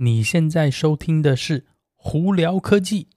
[0.00, 1.58] 你现在收听的是
[1.96, 3.08] 《胡聊科技》。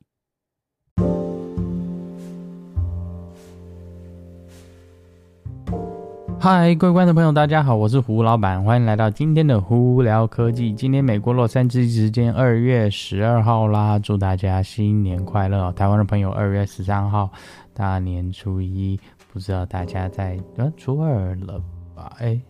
[6.39, 10.73] 嗨，各位观众朋友，大家好，我是胡老板，欢迎来到今天的《胡聊科技》。
[10.75, 15.71] 今天美国洛杉矶时间二月十二号啦，祝大家新年快乐！
[15.73, 17.29] 台湾的朋友二月十三号
[17.75, 18.99] 大年初一，
[19.31, 21.61] 不知道大家在呃初二了
[21.93, 22.15] 吧？
[22.17, 22.41] 哎。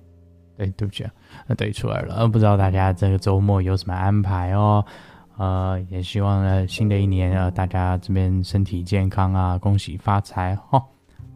[0.58, 1.12] 对，对不起啊，
[1.58, 4.86] 对，出来了，不知道大家这个周末有什么安排哦，
[5.38, 10.84] 呃，也希望呢，新的一年啊，大家这边身体健康啊，恭喜发财哈、哦。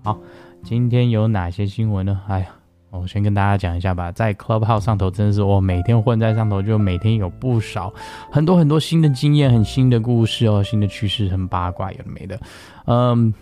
[0.03, 0.19] 好，
[0.63, 2.21] 今天有哪些新闻呢？
[2.27, 2.47] 哎呀，
[2.91, 7.91] 我先跟大家讲一下吧，在 Clubhouse 上头，真的是我每天混在上头，就每天有不少
[8.29, 12.39] 很多很多新的经验，很新的故事哦，新的趋势，很八卦，有的没的。
[12.85, 13.33] 嗯，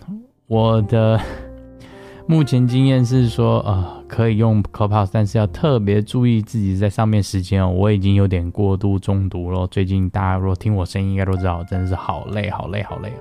[0.46, 1.20] 我的。
[2.26, 7.68] 目前经验是说，呃，可以用 Clubhouse，但是要特别注意自己在上面时间哦。
[7.68, 9.66] 我已经有点过度中毒了。
[9.66, 13.12] 最近大家如果听我声音，应该都知道，真的是好累，好累，好累。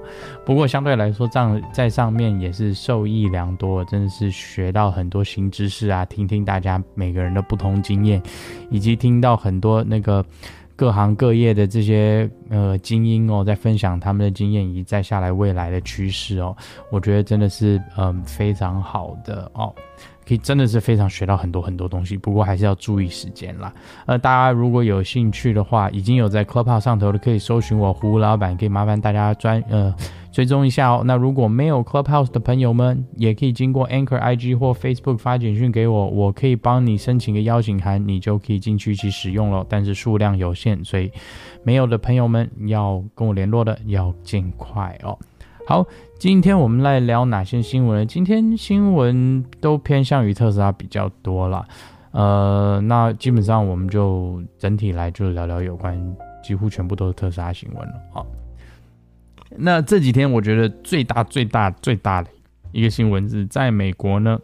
[0.45, 8.21] 不过相对来说，这样在上面也是受益良多，真的是学到很多新知识啊，听听大家每个人的不同经验，
[8.69, 10.23] 以及听到很多那个。
[10.75, 16.57] 各行各业的这些呃精英哦，在分享他们的经验以及再下来未来的趋势哦，
[16.91, 19.71] 我觉得真的是嗯、非常好的哦。
[20.27, 23.73] 可以真的是非常学到很多很多东西，不过还是要注意时间啦。
[24.05, 29.93] 呃，大家如果有兴趣的话，已经有在 Clubhouse 上头的，可以搜寻我胡老板，可以麻烦大家专呃
[30.31, 31.03] 追踪一下哦。
[31.05, 39.65] 那如果没有 Clubhouse 的朋友们，也可以经过 Anchor IG 或 Facebook 发简讯给我，我可以帮你申请个邀请函，你就可以进去一起使用了。
[39.69, 41.11] 但是数量有限，所以
[41.63, 45.17] 没有的朋友们要跟我联络的要尽快哦。
[45.65, 45.85] 好，
[46.23, 48.07] 今天我们来聊哪些新闻？
[48.07, 51.67] 今天新闻都偏向于特斯拉比较多了，
[52.11, 57.93] 呃，那基本上我们就整体来就聊聊有关，几乎全部都是特斯拉新闻了。
[58.13, 58.25] 好，
[59.49, 62.29] 那这几天我觉得最大最大最大的
[62.71, 64.39] 一个新闻是在美国呢，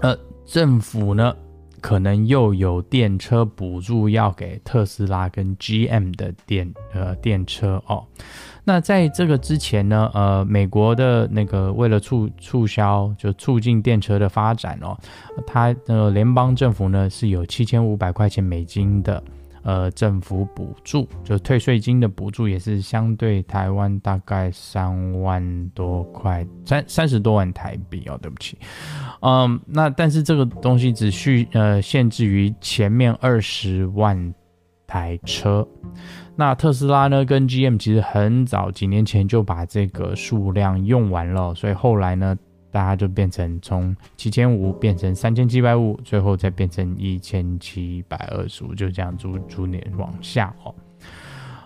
[0.00, 0.16] 呃，
[0.46, 1.36] 政府呢
[1.82, 8.02] 可能又有电车补助要给特斯拉跟 GM 的电呃电车哦。
[8.68, 14.98] 那在这个之前呢，呃，美国的那个为了促促销，就促进电车的发展哦，
[15.46, 19.22] 它的联邦政府呢是有七千五百块钱美金的
[19.62, 28.58] 呃政府补助，就退税金的补助也是相对台湾大概三万多块，三三十多万台币哦，对不起，
[29.20, 34.34] 嗯，那但是这个东西只需呃限制于前面二十万
[34.86, 35.66] 台车。
[36.36, 42.36] 那特斯拉呢，跟 GM 其实很早几年前就把这个数量用完了，所以后来呢，
[42.70, 50.74] 大家就变成从七千五变成三千七百五，最后再变成一千七百二十五，就这样逐逐年往下哦。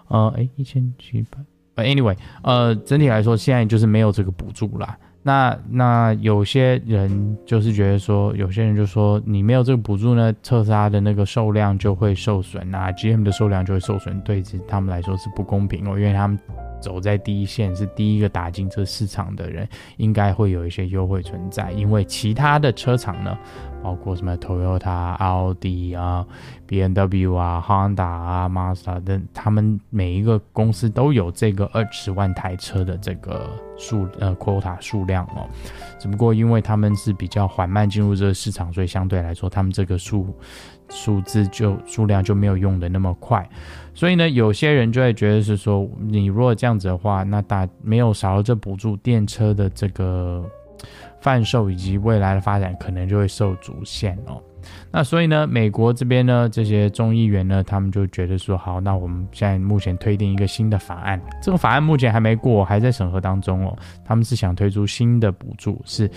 [0.07, 1.39] 呃，诶，一千七百，
[1.75, 4.97] 呃，anyway，呃，整体来说现在就是没有这个补助啦。
[5.23, 16.39] 那那有些人就是觉得说，有些人就说你没有这个补助呢，特斯拉的那个售量就会受损啊，GM 的售量就会受损，对他们来说是不公平哦，因为他们
[16.81, 23.37] 走在第一线，是第一个打进这市场的人，应该会有一些优惠存在，因为其他的车厂呢。
[23.83, 26.27] 包括什么 Toyota、奥迪啊、
[26.69, 35.49] BMW 啊、Honda 啊、Mazda 等，他们每一个公司都有这个二十万台车的这个数呃 quota 数量哦。
[35.99, 40.35] 只不过因为他们是比较缓慢进入这个市场，所以相对来说，他们这个数
[40.89, 43.49] 数字就数量就没有用的那么快。
[43.95, 50.45] 所以呢，有些人就会觉得是说，你如果这样子的话，那大没有少了这补助电车的这个。
[51.21, 54.43] 贩售以及未来的发展可能就会受阻限哦。
[54.93, 63.77] 那所以呢，美国这边呢，这些众议员呢，他们就觉得说，好，那我们现在目前推定一个新的法案，这个法案目前还没过，还在审核当中哦。
[64.05, 66.11] 他们是想推出新的补助，是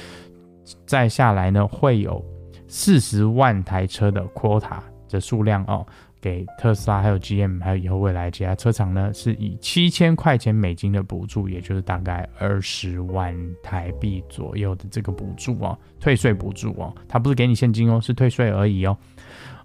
[0.85, 2.23] 再下来呢会有
[2.67, 4.79] 四十万台车的 quota
[5.09, 5.85] 的数量哦。
[6.23, 18.97] 给特斯拉、还有 GM、还有以后未来其他车厂呢，是以七千块钱美金的补助，也就是大概二十万台币左右的这个补助哦，退税补助哦，它不是给你现金哦，是退税而已哦，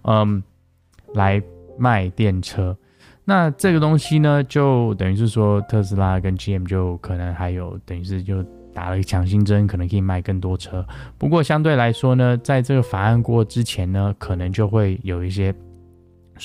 [0.03, 0.43] 嗯，
[1.13, 1.41] 来
[1.77, 2.77] 卖电车。
[3.23, 10.85] 那这个东西呢，就等于是说特斯拉跟 GM 就可能还有等于是就打了个强心针，可能可以卖更多车。
[11.17, 15.55] 不过相对来说呢，在这个法案过之前呢，可能就会有一些。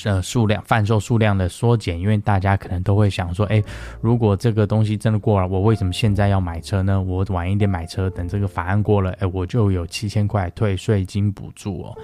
[0.04, 3.62] 呃，数量贩售数量的缩减，因为大家可能都会想说，哎，
[4.00, 7.00] 如果这个东西真的过了，我为什么现在要买车呢？
[7.00, 11.96] 我晚一点买车，等这个法案过了，哎，我就有七千块退税金补助哦。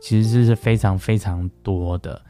[0.00, 2.20] 其实这是非常非常多的。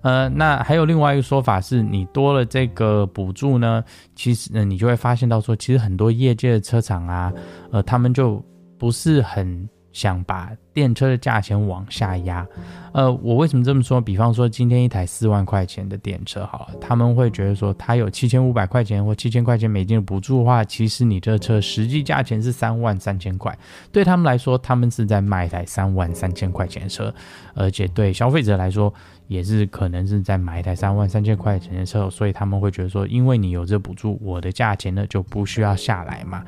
[0.00, 3.84] 呃，那还有另外一个说法是，你多了这个补助呢，
[4.14, 7.32] 其实呢，你就会发现到说，其实很多业界的车厂啊，
[7.70, 8.42] 呃，他们就
[8.78, 9.68] 不是很。
[9.92, 12.46] 想把电车的价钱往下压，
[12.92, 14.00] 呃，我为什么这么说？
[14.00, 23.56] 比方说，今天一台四万块钱的电车，好了，他们会觉得说，它有七千五百块钱或七千块钱美金的补助的话，其实你这车实际价钱是三万三千块，
[23.92, 27.14] 对他们来说，他们是在卖一台三万三千块钱的车，
[27.54, 28.92] 而且对消费者来说，
[29.28, 36.42] 也是可能是在买一台三万三千块钱的车，所以他们会觉得说，因为你有这补助，我的价钱呢就不需要下来嘛。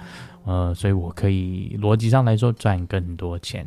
[0.46, 3.66] 呃，所以我可以逻辑上来说赚更多钱，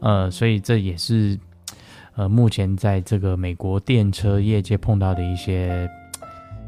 [0.00, 1.38] 呃，所以这也是
[2.14, 5.88] 呃目前在这个美国电车业界碰到的一些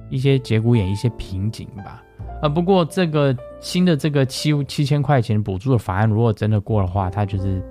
[0.08, 2.02] 一些节骨眼、一些瓶颈吧。
[2.40, 7.62] 呃，不过这个新的这个七七千块钱补助的法案，如果真的过的话，它就是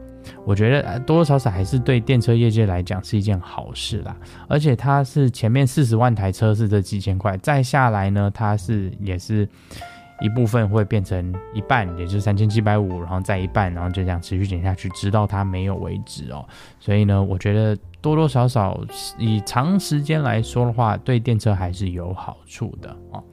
[0.46, 4.16] 我觉得多多少少还是对电车业界来讲是一件好事啦。
[4.48, 9.50] 而且它是前面四十万台车是这几千块，再下来呢，它是也是。
[10.22, 16.46] 一部分会变成一半，也就是三千七百五，然后再一半，然后就这样持续减下去，直到它没有为止哦。
[16.80, 18.80] 所以呢，我觉得多多少少
[19.18, 23.24] 以长时间来说的话，对电车还是有好处的哦。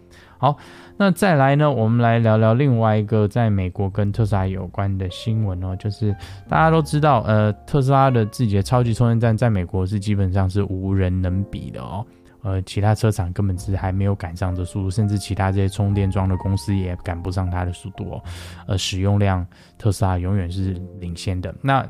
[0.41, 0.57] 好，
[0.97, 6.15] 那再来呢，我们来聊聊另外一个在美国跟特斯拉有关的新闻哦，就是
[6.49, 12.07] 大家都知道，呃，特斯拉的自己的超级充电站在美国是基本上是无人能比的哦。
[12.43, 18.23] 呃，其他车厂根本是还没有赶上这速度，甚至其他这些充电桩的公司也赶不上它的速度哦。
[18.67, 19.47] 呃，使用量
[19.77, 21.55] 特斯拉永远是领先的。
[21.61, 21.87] 那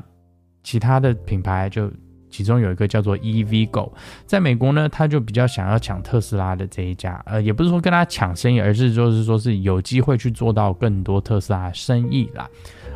[0.63, 1.91] 其他的品牌就
[2.29, 3.91] 其中有一个叫做 EVgo，
[4.25, 12.49] 在美国呢，他就比较想要抢特斯拉的这一家，呃，也不是说跟他抢生意，而是就是说是有机会去做到更多特斯拉生意啦。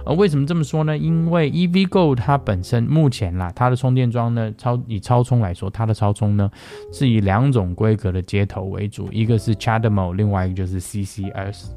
[0.06, 0.98] 呃，为什么这么说呢？
[0.98, 6.52] 因为 EVgo 它本身目前啦，它的充电桩呢，超以超充来说，它的超充呢
[6.92, 11.68] 是以两种规格的接头为主，一个是 Chadmo，另外一个就是 CCS。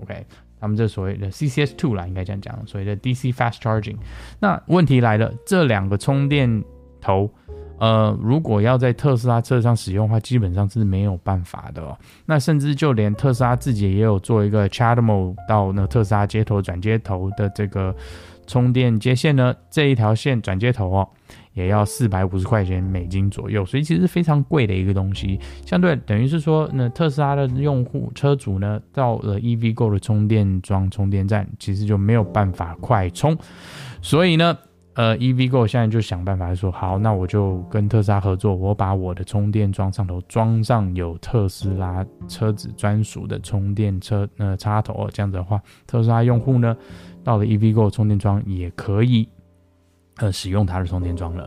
[0.00, 0.24] OK，
[0.60, 3.96] 他们这所谓的 CCS Two 啦，应该这样讲，所谓的 DC Fast Charging。
[4.38, 6.62] 那问题来了，这两个充电
[7.06, 7.30] 头。
[7.78, 11.94] 呃，如果要在特斯拉车上使用的话，基本上是没有办法的哦。
[12.24, 17.94] 那甚至就连特斯拉自己也有做一个 chadmo 到那特斯拉接头转接头的这个
[18.46, 21.06] 充电接线呢，这一条线转接头哦，
[21.52, 25.38] 也要四百五十块钱美金左右，所以其实非常贵的一个东西。
[25.66, 33.36] 相对等于是说，那特斯拉的用户车主呢，到了 EVgo 的充电桩充电站，其实就没有办法快充，
[34.00, 34.56] 所以呢。
[34.96, 46.74] 呃，EVgo 现在就想办法说，好，那我就跟特斯拉合作，我把我的充电桩上头装上有特斯拉车子专属的充电车呃插头，这样子的话，特斯拉用户呢，
[47.22, 49.28] 到了 EVgo 充电桩也可以
[50.16, 51.46] 呃使用它的充电桩了。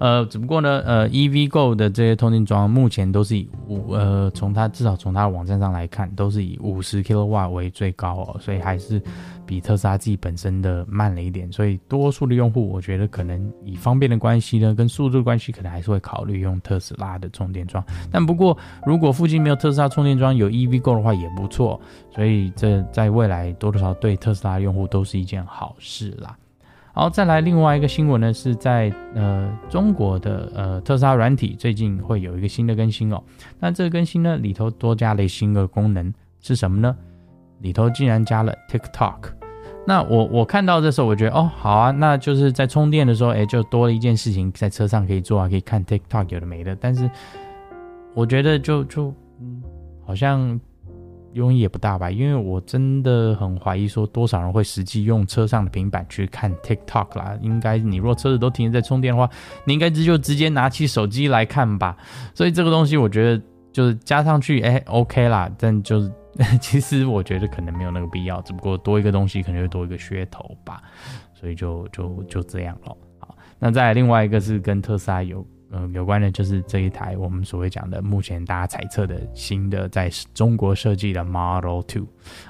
[0.00, 9.00] 呃，只不过呢，呃，EVgo 的这些充电桩目前都是以五，呃，从它至少从它的网站上来看，都是以五十 kW 为最高哦，所以还是
[9.44, 11.52] 比特斯拉自己本身的慢了一点。
[11.52, 17.84] 所以多数的用户，我觉得可能以方便的关系呢，跟速度的关系，可能还是会考虑用特斯拉的充电桩。
[18.10, 18.56] 但不过，
[18.86, 21.78] 如果附近没有特斯拉充电桩，有 EVgo 的话也不错。
[22.14, 26.34] 所以这在未来多多少少对特斯拉用户都是一件好事啦。
[27.00, 33.22] 好，再来另外一个新闻呢，是在呃中国的呃特斯拉软体最近会有一个新的更新哦。
[33.58, 36.94] 那这个更新呢里头多加了新的功能是什么呢？
[37.60, 39.30] 里头竟然加了 TikTok。
[39.86, 46.76] 那我我看到的时候我觉得哦好啊，那就是在充电的时候哎就多了一件事情在车上可以做啊，可以看 TikTok 有的没的。
[46.78, 47.10] 但是
[48.12, 49.62] 我觉得就就嗯
[50.04, 50.60] 好像。
[51.32, 57.38] 用意也不大吧，因为我真的很怀疑说多少人会实际用车上的平板去看 TikTok 啦。
[57.40, 59.30] 应该你若车子都停在充电的话，
[59.64, 61.96] 你应该就直接拿起手机来看吧。
[62.34, 65.50] 所以这个东西我觉得就是加上去，哎，OK 啦。
[65.56, 66.12] 但就是
[66.60, 70.82] 其实我觉得可能没有那个必要，只不过多一个东西可能就多一个噱头吧。
[71.34, 72.96] 所以就就就这样咯。
[73.18, 75.46] 好，那再另外一个是跟特斯拉有。
[75.72, 82.06] 嗯，有关的就是这一台我们所谓讲的，目前大家猜测的新的在中国设计的 Model Two，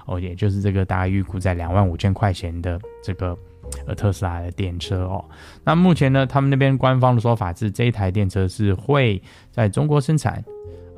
[0.06, 3.36] 哦，也就是这个大概预估在两万五千块钱的这个
[3.86, 5.24] 呃特斯拉的电车哦。
[5.64, 10.42] 那目前呢，他们那边官方的说法是这一台电车是会在中国生产，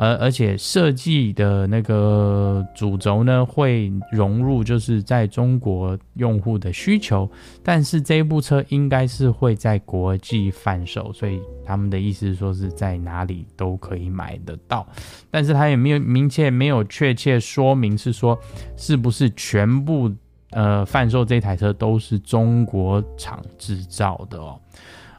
[0.02, 7.30] 而而且设计的那个主轴呢，会融入就是在中国用户的需求，
[7.62, 14.84] 但是这一部车应该是会在国际贩售，所以他们的意思是说是在哪里都可以买得到，
[15.30, 18.36] 但是他也没有明确没有确切说明是说
[18.76, 20.10] 是不是全部
[20.50, 24.58] 呃贩售这台车都是中国厂制造的哦，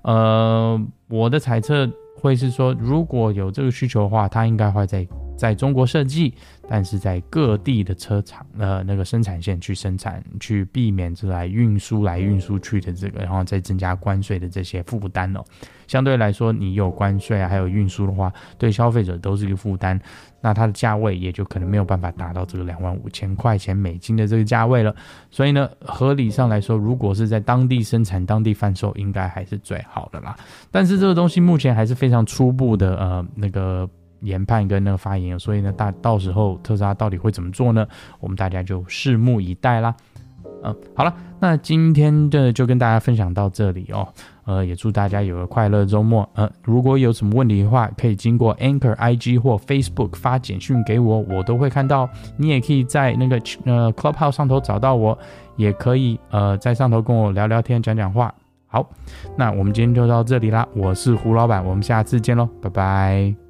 [0.02, 1.90] 呃，我的猜测。
[2.24, 6.34] 会是说，如果有这个需求的话，他应该会在在中国设计，
[6.70, 15.44] 但是在各地的车厂呃那个生产线去生产，去避免这来运输来运输去的这个，然后再增加关税的这些负担哦。
[15.88, 20.00] 相对来说，你有关税啊，还有运输的话，对消费者都是一个负担。
[20.42, 24.94] 那它的价位也就可能没有办法达到这个两万五千块钱美金的这个价位了。
[25.30, 30.36] 所以呢，合理上来说，如果是在当地生产、当地贩售，应该还是最好的啦。
[30.72, 33.90] 但是这个东西目前还是非常初步的，呃，那个
[34.24, 37.86] 研判跟那个发言，所以呢，大到时候特斯拉到底会怎么做呢？
[38.20, 39.96] 我们大家就拭目以待啦。
[40.66, 44.08] 嗯，好了，那今天的就跟大家分享到这里哦。
[44.46, 46.28] 呃，也祝大家有个快乐周末。
[46.36, 52.10] 呃，如果有什么问题的话，可以经过 Anchor IG 或 Facebook 发简讯给我，我都会看到。
[52.38, 55.18] 你也可以在那个呃 Clubhouse 上头找到我，
[55.58, 58.34] 也可以呃在上头跟我聊聊天、讲讲话。
[58.68, 58.90] 好，
[59.38, 60.66] 那我们今天就到这里啦。
[60.74, 63.43] 我是胡老板，我们下次见喽，拜拜。